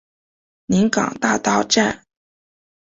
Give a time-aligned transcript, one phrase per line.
[0.65, 2.03] 临港大道站